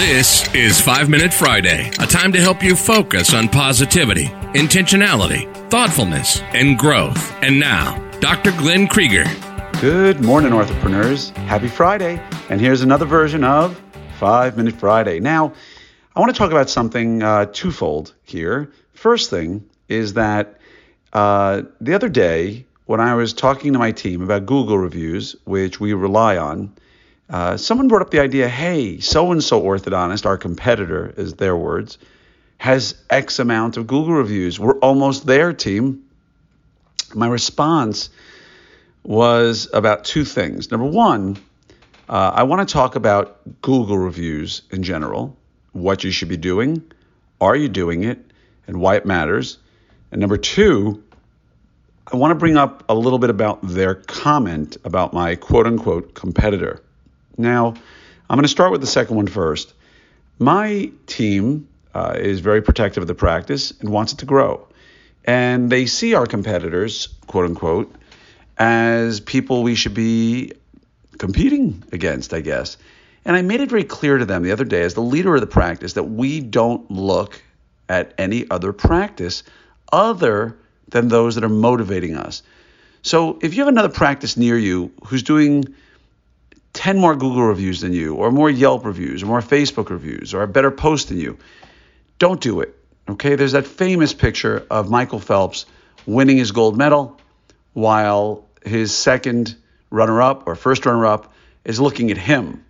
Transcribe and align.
This 0.00 0.48
is 0.54 0.80
5 0.80 1.10
Minute 1.10 1.30
Friday, 1.30 1.90
a 2.00 2.06
time 2.06 2.32
to 2.32 2.40
help 2.40 2.62
you 2.62 2.74
focus 2.74 3.34
on 3.34 3.50
positivity, 3.50 4.28
intentionality, 4.54 5.44
thoughtfulness, 5.68 6.40
and 6.54 6.78
growth. 6.78 7.34
And 7.42 7.60
now, 7.60 7.98
Dr. 8.18 8.50
Glenn 8.52 8.88
Krieger. 8.88 9.24
Good 9.78 10.22
morning, 10.22 10.54
entrepreneurs. 10.54 11.28
Happy 11.30 11.68
Friday. 11.68 12.18
And 12.48 12.62
here's 12.62 12.80
another 12.80 13.04
version 13.04 13.44
of 13.44 13.78
5 14.18 14.56
Minute 14.56 14.74
Friday. 14.76 15.20
Now, 15.20 15.52
I 16.16 16.20
want 16.20 16.32
to 16.32 16.38
talk 16.38 16.50
about 16.50 16.70
something 16.70 17.22
uh, 17.22 17.44
twofold 17.52 18.14
here. 18.22 18.72
First 18.94 19.28
thing 19.28 19.68
is 19.90 20.14
that 20.14 20.58
uh, 21.12 21.60
the 21.78 21.92
other 21.92 22.08
day, 22.08 22.64
when 22.86 23.00
I 23.00 23.16
was 23.16 23.34
talking 23.34 23.74
to 23.74 23.78
my 23.78 23.92
team 23.92 24.22
about 24.22 24.46
Google 24.46 24.78
reviews, 24.78 25.36
which 25.44 25.78
we 25.78 25.92
rely 25.92 26.38
on, 26.38 26.74
uh, 27.30 27.56
someone 27.56 27.86
brought 27.86 28.02
up 28.02 28.10
the 28.10 28.18
idea 28.18 28.48
hey, 28.48 28.98
so 28.98 29.30
and 29.30 29.42
so 29.42 29.62
orthodontist, 29.62 30.26
our 30.26 30.36
competitor, 30.36 31.14
is 31.16 31.34
their 31.34 31.56
words, 31.56 31.96
has 32.58 32.96
X 33.08 33.38
amount 33.38 33.76
of 33.76 33.86
Google 33.86 34.14
reviews. 34.14 34.58
We're 34.58 34.78
almost 34.80 35.26
there, 35.26 35.52
team. 35.52 36.04
My 37.14 37.28
response 37.28 38.10
was 39.04 39.68
about 39.72 40.04
two 40.04 40.24
things. 40.24 40.70
Number 40.72 40.86
one, 40.86 41.38
uh, 42.08 42.32
I 42.34 42.42
want 42.42 42.68
to 42.68 42.72
talk 42.72 42.96
about 42.96 43.62
Google 43.62 43.96
reviews 43.96 44.62
in 44.72 44.82
general, 44.82 45.36
what 45.72 46.02
you 46.02 46.10
should 46.10 46.28
be 46.28 46.36
doing, 46.36 46.82
are 47.40 47.54
you 47.54 47.68
doing 47.68 48.02
it, 48.02 48.18
and 48.66 48.80
why 48.80 48.96
it 48.96 49.06
matters. 49.06 49.58
And 50.10 50.20
number 50.20 50.36
two, 50.36 51.04
I 52.12 52.16
want 52.16 52.32
to 52.32 52.34
bring 52.34 52.56
up 52.56 52.82
a 52.88 52.94
little 52.94 53.20
bit 53.20 53.30
about 53.30 53.60
their 53.62 53.94
comment 53.94 54.76
about 54.84 55.12
my 55.12 55.36
quote 55.36 55.66
unquote 55.66 56.14
competitor. 56.14 56.82
Now, 57.40 57.74
I'm 58.28 58.36
going 58.36 58.42
to 58.42 58.48
start 58.48 58.70
with 58.70 58.80
the 58.80 58.86
second 58.86 59.16
one 59.16 59.26
first. 59.26 59.72
My 60.38 60.90
team 61.06 61.68
uh, 61.94 62.14
is 62.16 62.40
very 62.40 62.62
protective 62.62 63.02
of 63.02 63.08
the 63.08 63.14
practice 63.14 63.72
and 63.80 63.88
wants 63.90 64.12
it 64.12 64.18
to 64.20 64.26
grow. 64.26 64.66
And 65.24 65.70
they 65.70 65.86
see 65.86 66.14
our 66.14 66.26
competitors, 66.26 67.08
quote 67.26 67.46
unquote, 67.46 67.94
as 68.58 69.20
people 69.20 69.62
we 69.62 69.74
should 69.74 69.94
be 69.94 70.52
competing 71.18 71.82
against, 71.92 72.32
I 72.32 72.40
guess. 72.40 72.76
And 73.24 73.36
I 73.36 73.42
made 73.42 73.60
it 73.60 73.68
very 73.68 73.84
clear 73.84 74.18
to 74.18 74.24
them 74.24 74.42
the 74.42 74.52
other 74.52 74.64
day, 74.64 74.82
as 74.82 74.94
the 74.94 75.02
leader 75.02 75.34
of 75.34 75.40
the 75.40 75.46
practice, 75.46 75.94
that 75.94 76.04
we 76.04 76.40
don't 76.40 76.90
look 76.90 77.42
at 77.88 78.14
any 78.16 78.48
other 78.50 78.72
practice 78.72 79.42
other 79.92 80.56
than 80.88 81.08
those 81.08 81.34
that 81.34 81.44
are 81.44 81.48
motivating 81.48 82.16
us. 82.16 82.42
So 83.02 83.38
if 83.42 83.54
you 83.54 83.60
have 83.60 83.68
another 83.68 83.88
practice 83.88 84.36
near 84.36 84.56
you 84.56 84.92
who's 85.04 85.22
doing 85.22 85.74
10 86.72 86.98
more 86.98 87.14
Google 87.14 87.42
reviews 87.42 87.80
than 87.80 87.92
you, 87.92 88.14
or 88.14 88.30
more 88.30 88.48
Yelp 88.48 88.84
reviews, 88.84 89.22
or 89.22 89.26
more 89.26 89.40
Facebook 89.40 89.90
reviews, 89.90 90.34
or 90.34 90.42
a 90.42 90.48
better 90.48 90.70
post 90.70 91.08
than 91.08 91.18
you, 91.18 91.38
don't 92.18 92.40
do 92.40 92.60
it. 92.60 92.76
Okay, 93.08 93.34
there's 93.34 93.52
that 93.52 93.66
famous 93.66 94.14
picture 94.14 94.64
of 94.70 94.88
Michael 94.88 95.18
Phelps 95.18 95.66
winning 96.06 96.36
his 96.36 96.52
gold 96.52 96.76
medal 96.76 97.18
while 97.72 98.46
his 98.64 98.94
second 98.94 99.56
runner 99.90 100.22
up 100.22 100.46
or 100.46 100.54
first 100.54 100.86
runner 100.86 101.06
up 101.06 101.32
is 101.64 101.80
looking 101.80 102.10
at 102.10 102.18
him. 102.18 102.64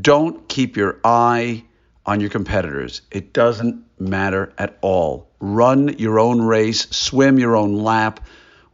Don't 0.00 0.48
keep 0.48 0.76
your 0.76 1.00
eye 1.02 1.64
on 2.06 2.20
your 2.20 2.30
competitors. 2.30 3.02
It 3.10 3.32
doesn't 3.32 3.84
matter 3.98 4.52
at 4.58 4.78
all. 4.80 5.28
Run 5.40 5.98
your 5.98 6.20
own 6.20 6.40
race, 6.40 6.88
swim 6.90 7.38
your 7.38 7.56
own 7.56 7.74
lap, 7.74 8.20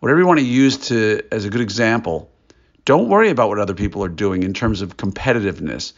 whatever 0.00 0.20
you 0.20 0.26
want 0.26 0.40
to 0.40 0.46
use 0.46 0.88
to 0.88 1.22
as 1.32 1.44
a 1.44 1.50
good 1.50 1.60
example 1.60 2.30
don't 2.84 3.08
worry 3.08 3.30
about 3.30 3.48
what 3.48 3.58
other 3.58 3.74
people 3.74 4.04
are 4.04 4.08
doing 4.08 4.42
in 4.42 4.52
terms 4.52 4.82
of 4.82 4.96
competitiveness. 4.96 5.92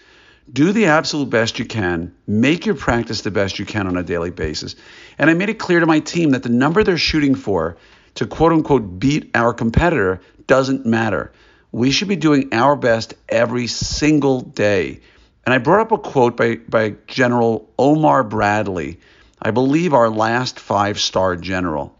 Do 0.52 0.72
the 0.72 0.86
absolute 0.86 1.30
best 1.30 1.58
you 1.58 1.64
can. 1.64 2.14
Make 2.26 2.66
your 2.66 2.76
practice 2.76 3.22
the 3.22 3.32
best 3.32 3.58
you 3.58 3.66
can 3.66 3.88
on 3.88 3.96
a 3.96 4.02
daily 4.02 4.30
basis. 4.30 4.76
And 5.18 5.28
I 5.28 5.34
made 5.34 5.48
it 5.48 5.58
clear 5.58 5.80
to 5.80 5.86
my 5.86 5.98
team 5.98 6.30
that 6.30 6.44
the 6.44 6.48
number 6.48 6.84
they're 6.84 6.98
shooting 6.98 7.34
for 7.34 7.76
to 8.14 8.26
quote 8.26 8.52
unquote 8.52 8.98
beat 9.00 9.30
our 9.34 9.52
competitor 9.52 10.20
doesn't 10.46 10.86
matter. 10.86 11.32
We 11.72 11.90
should 11.90 12.08
be 12.08 12.16
doing 12.16 12.54
our 12.54 12.76
best 12.76 13.14
every 13.28 13.66
single 13.66 14.40
day. 14.40 15.00
And 15.44 15.52
I 15.52 15.58
brought 15.58 15.80
up 15.80 15.92
a 15.92 15.98
quote 15.98 16.36
by, 16.36 16.56
by 16.56 16.94
General 17.06 17.68
Omar 17.78 18.22
Bradley, 18.22 19.00
I 19.42 19.50
believe 19.50 19.92
our 19.92 20.08
last 20.08 20.60
five 20.60 20.98
star 20.98 21.36
general. 21.36 21.96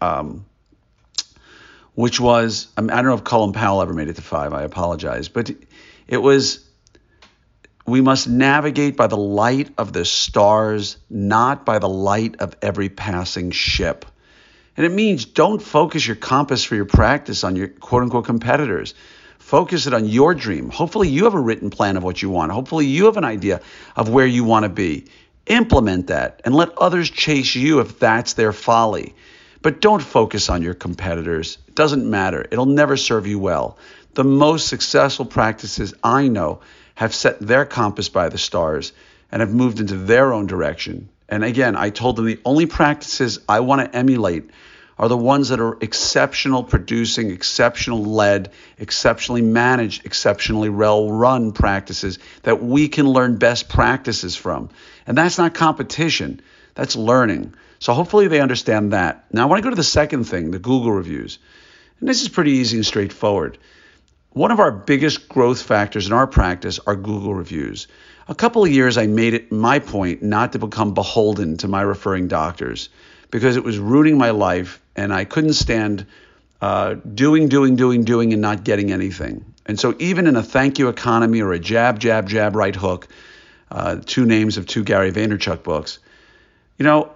Um, 0.00 0.44
which 1.94 2.20
was 2.20 2.68
I, 2.76 2.82
don't 2.82 3.04
know 3.04 3.14
if 3.14 3.24
Colin 3.24 3.52
Powell 3.52 3.82
ever 3.82 3.94
made 3.94 4.08
it 4.08 4.16
to 4.16 4.22
five. 4.22 4.52
I 4.52 4.62
apologize, 4.62 5.28
but 5.28 5.50
it 6.06 6.18
was 6.18 6.64
we 7.86 8.00
must 8.00 8.28
navigate 8.28 8.96
by 8.96 9.08
the 9.08 9.16
light 9.16 9.70
of 9.76 9.92
the 9.92 10.04
stars, 10.04 10.96
not 11.10 11.66
by 11.66 11.78
the 11.78 11.88
light 11.88 12.36
of 12.40 12.56
every 12.62 12.88
passing 12.88 13.50
ship. 13.50 14.06
And 14.76 14.86
it 14.86 14.92
means 14.92 15.26
don't 15.26 15.62
focus 15.62 16.06
your 16.06 16.16
compass 16.16 16.64
for 16.64 16.74
your 16.74 16.86
practice 16.86 17.44
on 17.44 17.56
your 17.56 17.68
quote 17.68 18.02
unquote 18.02 18.24
competitors. 18.24 18.94
Focus 19.38 19.86
it 19.86 19.92
on 19.92 20.06
your 20.06 20.34
dream. 20.34 20.70
Hopefully, 20.70 21.08
you 21.08 21.24
have 21.24 21.34
a 21.34 21.40
written 21.40 21.68
plan 21.68 21.98
of 21.98 22.02
what 22.02 22.22
you 22.22 22.30
want. 22.30 22.50
Hopefully, 22.50 22.86
you 22.86 23.04
have 23.04 23.18
an 23.18 23.24
idea 23.24 23.60
of 23.94 24.08
where 24.08 24.26
you 24.26 24.42
want 24.42 24.64
to 24.64 24.70
be. 24.70 25.06
Implement 25.46 26.06
that 26.06 26.40
and 26.46 26.54
let 26.54 26.76
others 26.78 27.10
chase 27.10 27.54
you 27.54 27.80
if 27.80 27.98
that's 27.98 28.32
their 28.32 28.52
folly. 28.54 29.14
But 29.64 29.80
don't 29.80 30.02
focus 30.02 30.50
on 30.50 30.60
your 30.60 30.74
competitors. 30.74 31.56
It 31.66 31.74
doesn't 31.74 32.08
matter. 32.08 32.44
It'll 32.50 32.66
never 32.66 32.98
serve 32.98 33.26
you 33.26 33.38
well. 33.38 33.78
The 34.12 34.22
most 34.22 34.68
successful 34.68 35.24
practices 35.24 35.94
I 36.04 36.28
know 36.28 36.60
have 36.94 37.14
set 37.14 37.40
their 37.40 37.64
compass 37.64 38.10
by 38.10 38.28
the 38.28 38.36
stars 38.36 38.92
and 39.32 39.40
have 39.40 39.54
moved 39.54 39.80
into 39.80 39.96
their 39.96 40.34
own 40.34 40.46
direction. 40.46 41.08
And 41.30 41.42
again, 41.42 41.76
I 41.76 41.88
told 41.88 42.16
them 42.16 42.26
the 42.26 42.40
only 42.44 42.66
practices 42.66 43.38
I 43.48 43.60
want 43.60 43.80
to 43.80 43.96
emulate 43.96 44.50
are 44.98 45.08
the 45.08 45.16
ones 45.16 45.48
that 45.48 45.60
are 45.60 45.76
exceptional 45.80 46.62
producing, 46.62 47.30
exceptional 47.30 48.04
led, 48.04 48.52
exceptionally 48.78 49.42
managed, 49.42 50.06
exceptionally 50.06 50.68
well 50.68 51.10
run 51.10 51.52
practices 51.52 52.18
that 52.42 52.62
we 52.62 52.88
can 52.88 53.08
learn 53.08 53.36
best 53.36 53.68
practices 53.68 54.36
from. 54.36 54.70
And 55.06 55.18
that's 55.18 55.38
not 55.38 55.54
competition, 55.54 56.40
that's 56.74 56.96
learning. 56.96 57.54
So 57.80 57.92
hopefully 57.92 58.28
they 58.28 58.40
understand 58.40 58.92
that. 58.92 59.24
Now 59.32 59.42
I 59.42 59.46
want 59.46 59.58
to 59.58 59.64
go 59.64 59.70
to 59.70 59.76
the 59.76 59.82
second 59.82 60.24
thing, 60.24 60.50
the 60.50 60.58
Google 60.58 60.92
reviews. 60.92 61.38
And 62.00 62.08
this 62.08 62.22
is 62.22 62.28
pretty 62.28 62.52
easy 62.52 62.76
and 62.76 62.86
straightforward. 62.86 63.58
One 64.30 64.50
of 64.50 64.60
our 64.60 64.72
biggest 64.72 65.28
growth 65.28 65.62
factors 65.62 66.06
in 66.06 66.12
our 66.12 66.26
practice 66.26 66.80
are 66.86 66.96
Google 66.96 67.34
reviews. 67.34 67.86
A 68.26 68.34
couple 68.34 68.64
of 68.64 68.70
years 68.70 68.96
I 68.96 69.06
made 69.06 69.34
it 69.34 69.52
my 69.52 69.80
point 69.80 70.22
not 70.22 70.52
to 70.52 70.58
become 70.58 70.94
beholden 70.94 71.56
to 71.58 71.68
my 71.68 71.82
referring 71.82 72.26
doctors 72.26 72.88
because 73.34 73.56
it 73.56 73.64
was 73.64 73.80
ruining 73.80 74.16
my 74.16 74.30
life 74.30 74.80
and 74.94 75.12
I 75.12 75.24
couldn't 75.24 75.54
stand 75.54 76.06
uh, 76.60 76.94
doing, 76.94 77.48
doing, 77.48 77.74
doing, 77.74 78.04
doing 78.04 78.32
and 78.32 78.40
not 78.40 78.62
getting 78.62 78.92
anything. 78.92 79.44
And 79.66 79.76
so 79.76 79.96
even 79.98 80.28
in 80.28 80.36
a 80.36 80.42
thank 80.44 80.78
you 80.78 80.88
economy 80.88 81.40
or 81.40 81.52
a 81.52 81.58
jab, 81.58 81.98
jab, 81.98 82.28
jab, 82.28 82.54
right 82.54 82.76
hook, 82.76 83.08
uh, 83.72 83.96
two 84.06 84.24
names 84.24 84.56
of 84.56 84.68
two 84.68 84.84
Gary 84.84 85.10
Vaynerchuk 85.10 85.64
books, 85.64 85.98
you 86.78 86.84
know, 86.84 87.10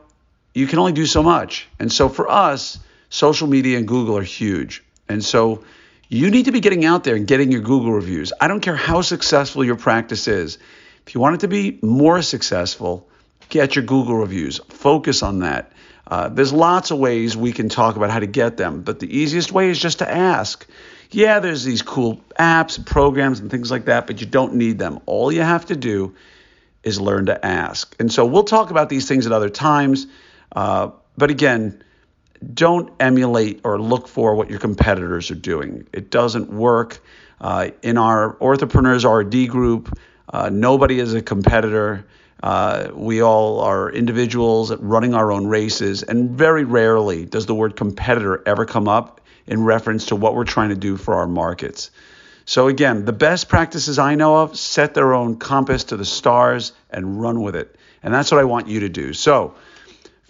you 0.55 0.67
can 0.67 0.81
only 0.81 0.91
do 0.91 1.07
so 1.07 1.23
much. 1.23 1.69
And 1.79 1.93
so 1.93 2.09
for 2.09 2.29
us, 2.29 2.81
social 3.11 3.47
media 3.47 3.79
and 3.79 3.87
Google 3.87 4.19
are 4.19 4.23
huge. 4.25 4.83
And 5.09 5.25
so 5.25 5.63
you 6.09 6.33
need 6.33 6.47
to 6.47 6.53
be 6.53 6.59
getting 6.59 6.85
out 6.85 7.05
there 7.05 7.15
and 7.15 7.29
getting 7.29 7.53
your 7.53 7.61
Google 7.61 7.93
reviews. 7.93 8.33
I 8.41 8.49
don't 8.49 8.59
care 8.59 8.75
how 8.75 9.03
successful 9.03 9.65
your 9.65 9.77
practice 9.77 10.27
is. 10.27 10.59
If 11.07 11.15
you 11.15 11.21
want 11.21 11.37
it 11.37 11.41
to 11.43 11.49
be 11.49 11.79
more 11.81 12.23
successful, 12.23 13.09
get 13.51 13.77
your 13.77 13.85
Google 13.85 14.17
reviews. 14.17 14.59
Focus 14.69 15.23
on 15.23 15.39
that. 15.39 15.71
Uh, 16.09 16.29
there's 16.31 16.53
lots 16.53 16.91
of 16.91 16.99
ways 16.99 17.37
we 17.37 17.53
can 17.53 17.69
talk 17.69 17.97
about 17.97 18.11
how 18.11 18.19
to 18.19 18.27
get 18.27 18.57
them, 18.57 18.81
but 18.81 18.99
the 18.99 19.19
easiest 19.19 19.53
way 19.53 19.69
is 19.69 19.79
just 19.79 19.99
to 19.99 20.11
ask. 20.11 20.67
Yeah, 21.11 21.39
there's 21.39 21.65
these 21.65 21.83
cool 21.83 22.23
apps 22.39 22.79
and 22.79 22.87
programs 22.87 23.41
and 23.41 23.51
things 23.51 23.71
like 23.71 23.85
that, 23.85 24.07
but 24.07 24.21
you 24.21 24.27
don't 24.27 24.55
need 24.55 24.79
them. 24.79 25.01
All 25.07 25.31
you 25.31 25.43
have 25.43 25.67
to 25.67 25.77
do 25.77 26.15
is 26.83 27.01
learn 27.01 27.27
to 27.27 27.47
ask. 27.47 27.95
And 28.01 28.11
so 28.11 28.25
we'll 28.25 28.45
talk 28.45 28.71
about 28.71 28.89
these 28.89 29.07
things 29.07 29.27
at 29.27 29.33
other 29.33 29.51
times. 29.51 30.07
Uh, 30.53 30.91
but 31.17 31.31
again, 31.31 31.83
don't 32.55 32.93
emulate 33.01 33.61
or 33.65 33.81
look 33.81 34.09
for 34.09 34.35
what 34.35 34.49
your 34.49 34.59
competitors 34.59 35.31
are 35.31 35.37
doing. 35.37 35.87
It 35.93 36.11
doesn't 36.11 36.51
work. 36.51 37.01
Uh, 37.41 37.71
in 37.83 37.99
our 37.99 38.37
Orthopreneurs 38.37 39.05
RD 39.05 39.51
group, 39.51 39.97
uh, 40.29 40.51
nobody 40.51 40.99
is 40.99 41.15
a 41.15 41.23
competitor. 41.23 42.05
Uh, 42.43 42.89
we 42.95 43.23
all 43.23 43.61
are 43.61 43.91
individuals 43.91 44.75
running 44.77 45.15
our 45.15 45.33
own 45.33 45.47
races, 45.47 46.03
and 46.03 46.31
very 46.31 46.65
rarely 46.65 47.25
does 47.25 47.47
the 47.47 47.55
word 47.55 47.77
competitor 47.77 48.43
ever 48.47 48.65
come 48.65 48.89
up 48.89 49.21
in 49.47 49.65
reference 49.65 50.07
to 50.07 50.17
what 50.17 50.35
we're 50.35 50.45
trying 50.45 50.69
to 50.69 50.77
do 50.77 50.97
for 50.97 51.15
our 51.15 51.27
markets. 51.27 51.91
So, 52.45 52.69
again, 52.69 53.05
the 53.05 53.13
best 53.13 53.49
practices 53.49 53.99
I 53.99 54.15
know 54.15 54.37
of 54.37 54.57
set 54.57 54.95
their 54.95 55.13
own 55.13 55.39
compass 55.39 55.85
to 55.85 55.97
the 55.97 56.05
stars 56.05 56.73
and 56.91 57.21
run 57.21 57.43
with 57.43 57.57
it. 57.57 57.77
And 58.03 58.15
that's 58.15 58.31
what 58.31 58.41
I 58.41 58.45
want 58.45 58.69
you 58.69 58.81
to 58.81 58.89
do. 58.89 59.13
So, 59.13 59.55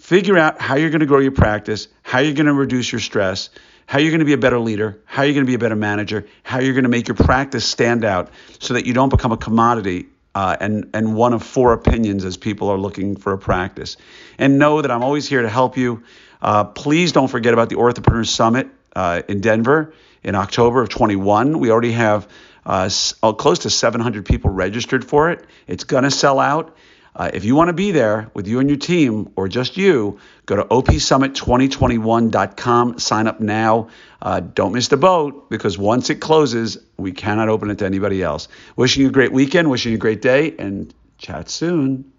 Figure 0.08 0.38
out 0.38 0.58
how 0.58 0.76
you're 0.76 0.88
going 0.88 1.00
to 1.00 1.06
grow 1.06 1.18
your 1.18 1.32
practice, 1.32 1.86
how 2.02 2.20
you're 2.20 2.32
going 2.32 2.46
to 2.46 2.54
reduce 2.54 2.90
your 2.90 2.98
stress, 2.98 3.50
how 3.84 3.98
you're 3.98 4.10
going 4.10 4.20
to 4.20 4.24
be 4.24 4.32
a 4.32 4.38
better 4.38 4.58
leader, 4.58 4.98
how 5.04 5.22
you're 5.22 5.34
going 5.34 5.44
to 5.44 5.50
be 5.50 5.54
a 5.54 5.58
better 5.58 5.76
manager, 5.76 6.26
how 6.42 6.60
you're 6.60 6.72
going 6.72 6.84
to 6.84 6.88
make 6.88 7.08
your 7.08 7.14
practice 7.14 7.66
stand 7.66 8.06
out 8.06 8.30
so 8.58 8.72
that 8.72 8.86
you 8.86 8.94
don't 8.94 9.10
become 9.10 9.32
a 9.32 9.36
commodity 9.36 10.06
uh, 10.34 10.56
and 10.60 10.90
and 10.94 11.14
one 11.14 11.32
of 11.32 11.42
four 11.42 11.72
opinions 11.72 12.24
as 12.24 12.36
people 12.36 12.68
are 12.68 12.78
looking 12.78 13.16
for 13.16 13.32
a 13.32 13.38
practice. 13.38 13.96
And 14.38 14.58
know 14.58 14.82
that 14.82 14.90
I'm 14.90 15.02
always 15.02 15.28
here 15.28 15.42
to 15.42 15.48
help 15.48 15.76
you. 15.76 16.02
Uh, 16.40 16.64
please 16.64 17.12
don't 17.12 17.28
forget 17.28 17.52
about 17.52 17.68
the 17.68 17.76
Orthopreneur 17.76 18.26
Summit 18.26 18.68
uh, 18.94 19.22
in 19.28 19.40
Denver 19.40 19.92
in 20.22 20.34
October 20.34 20.82
of 20.82 20.88
21. 20.88 21.58
We 21.58 21.70
already 21.70 21.92
have 21.92 22.28
uh, 22.64 22.90
uh, 23.22 23.32
close 23.32 23.60
to 23.60 23.70
700 23.70 24.26
people 24.26 24.50
registered 24.50 25.04
for 25.04 25.30
it. 25.30 25.44
It's 25.66 25.84
gonna 25.84 26.10
sell 26.10 26.38
out. 26.38 26.76
Uh, 27.16 27.30
if 27.32 27.44
you 27.44 27.54
want 27.54 27.68
to 27.68 27.72
be 27.72 27.90
there 27.90 28.30
with 28.34 28.46
you 28.46 28.60
and 28.60 28.68
your 28.68 28.78
team 28.78 29.32
or 29.36 29.48
just 29.48 29.76
you, 29.76 30.18
go 30.46 30.56
to 30.56 30.64
opsummit2021.com, 30.64 32.98
sign 32.98 33.26
up 33.26 33.40
now. 33.40 33.88
Uh, 34.20 34.40
don't 34.40 34.72
miss 34.72 34.88
the 34.88 34.96
boat 34.96 35.48
because 35.50 35.78
once 35.78 36.10
it 36.10 36.16
closes, 36.16 36.78
we 36.96 37.12
cannot 37.12 37.48
open 37.48 37.70
it 37.70 37.78
to 37.78 37.86
anybody 37.86 38.22
else. 38.22 38.48
Wishing 38.76 39.02
you 39.02 39.08
a 39.08 39.12
great 39.12 39.32
weekend, 39.32 39.70
wishing 39.70 39.92
you 39.92 39.96
a 39.96 40.00
great 40.00 40.22
day, 40.22 40.54
and 40.58 40.92
chat 41.18 41.48
soon. 41.48 42.12